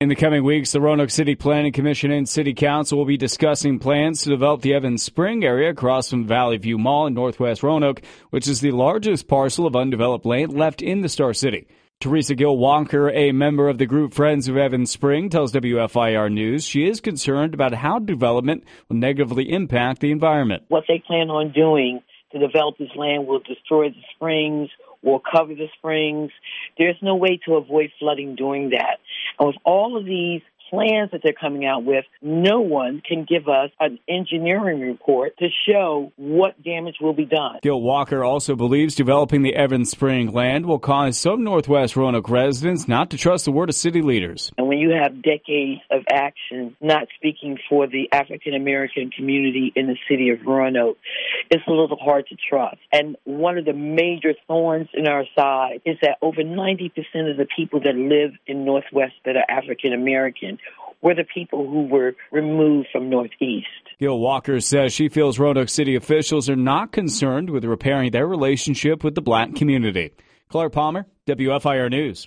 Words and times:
In 0.00 0.08
the 0.08 0.14
coming 0.14 0.44
weeks, 0.44 0.70
the 0.70 0.80
Roanoke 0.80 1.10
City 1.10 1.34
Planning 1.34 1.72
Commission 1.72 2.12
and 2.12 2.28
City 2.28 2.54
Council 2.54 2.96
will 2.96 3.04
be 3.04 3.16
discussing 3.16 3.80
plans 3.80 4.22
to 4.22 4.30
develop 4.30 4.60
the 4.60 4.72
Evans 4.72 5.02
Spring 5.02 5.42
area 5.42 5.70
across 5.70 6.08
from 6.08 6.24
Valley 6.24 6.56
View 6.56 6.78
Mall 6.78 7.08
in 7.08 7.14
northwest 7.14 7.64
Roanoke, 7.64 8.02
which 8.30 8.46
is 8.46 8.60
the 8.60 8.70
largest 8.70 9.26
parcel 9.26 9.66
of 9.66 9.74
undeveloped 9.74 10.24
land 10.24 10.52
left 10.52 10.82
in 10.82 11.00
the 11.00 11.08
Star 11.08 11.34
City. 11.34 11.66
Teresa 11.98 12.36
Gill 12.36 12.56
Walker, 12.56 13.10
a 13.10 13.32
member 13.32 13.68
of 13.68 13.78
the 13.78 13.86
group 13.86 14.14
Friends 14.14 14.46
of 14.46 14.56
Evans 14.56 14.92
Spring, 14.92 15.30
tells 15.30 15.52
WFIR 15.52 16.32
News 16.32 16.64
she 16.64 16.86
is 16.86 17.00
concerned 17.00 17.52
about 17.52 17.74
how 17.74 17.98
development 17.98 18.62
will 18.88 18.98
negatively 18.98 19.50
impact 19.50 20.00
the 20.00 20.12
environment. 20.12 20.62
What 20.68 20.84
they 20.86 21.02
plan 21.04 21.28
on 21.28 21.50
doing 21.50 22.02
to 22.30 22.38
develop 22.38 22.78
this 22.78 22.94
land 22.94 23.26
will 23.26 23.40
destroy 23.40 23.88
the 23.88 24.02
springs, 24.14 24.70
will 25.02 25.20
cover 25.20 25.54
the 25.54 25.66
springs. 25.76 26.30
There's 26.76 26.96
no 27.02 27.16
way 27.16 27.40
to 27.46 27.54
avoid 27.54 27.90
flooding 27.98 28.34
doing 28.34 28.70
that. 28.70 28.98
And 29.38 29.46
with 29.46 29.56
all 29.64 29.96
of 29.96 30.04
these 30.04 30.42
plans 30.70 31.10
that 31.12 31.20
they're 31.22 31.32
coming 31.32 31.64
out 31.64 31.84
with, 31.84 32.04
no 32.22 32.60
one 32.60 33.02
can 33.06 33.24
give 33.28 33.48
us 33.48 33.70
an 33.80 33.98
engineering 34.08 34.80
report 34.80 35.36
to 35.38 35.48
show 35.68 36.12
what 36.16 36.62
damage 36.62 36.96
will 37.00 37.14
be 37.14 37.24
done. 37.24 37.58
Gil 37.62 37.80
Walker 37.80 38.24
also 38.24 38.54
believes 38.54 38.94
developing 38.94 39.42
the 39.42 39.54
Evans 39.54 39.90
Spring 39.90 40.32
land 40.32 40.66
will 40.66 40.78
cause 40.78 41.18
some 41.18 41.44
Northwest 41.44 41.96
Roanoke 41.96 42.28
residents 42.28 42.88
not 42.88 43.10
to 43.10 43.16
trust 43.16 43.44
the 43.44 43.52
word 43.52 43.68
of 43.68 43.74
city 43.74 44.02
leaders. 44.02 44.52
And 44.58 44.68
when 44.68 44.78
you 44.78 44.90
have 44.90 45.22
decades 45.22 45.80
of 45.90 46.02
action 46.12 46.76
not 46.80 47.08
speaking 47.16 47.58
for 47.68 47.86
the 47.86 48.08
African 48.12 48.54
American 48.54 49.10
community 49.10 49.72
in 49.74 49.86
the 49.86 49.96
city 50.08 50.30
of 50.30 50.44
Roanoke, 50.46 50.98
it's 51.50 51.66
a 51.66 51.70
little 51.70 51.96
hard 51.96 52.26
to 52.28 52.36
trust. 52.36 52.78
And 52.92 53.16
one 53.24 53.58
of 53.58 53.64
the 53.64 53.72
major 53.72 54.34
thorns 54.46 54.88
in 54.94 55.06
our 55.06 55.24
side 55.36 55.80
is 55.84 55.96
that 56.02 56.18
over 56.22 56.42
90% 56.42 56.90
of 57.30 57.36
the 57.36 57.46
people 57.56 57.80
that 57.80 57.94
live 57.94 58.32
in 58.46 58.64
Northwest 58.64 59.14
that 59.24 59.36
are 59.36 59.44
African 59.48 59.92
American 59.92 60.58
were 61.00 61.14
the 61.14 61.24
people 61.24 61.68
who 61.68 61.86
were 61.86 62.14
removed 62.32 62.88
from 62.90 63.08
Northeast. 63.08 63.66
Gil 64.00 64.18
Walker 64.18 64.60
says 64.60 64.92
she 64.92 65.08
feels 65.08 65.38
Roanoke 65.38 65.68
City 65.68 65.94
officials 65.94 66.48
are 66.48 66.56
not 66.56 66.92
concerned 66.92 67.50
with 67.50 67.64
repairing 67.64 68.10
their 68.10 68.26
relationship 68.26 69.04
with 69.04 69.14
the 69.14 69.22
black 69.22 69.54
community. 69.54 70.12
Clark 70.48 70.72
Palmer, 70.72 71.06
WFIR 71.26 71.90
News. 71.90 72.26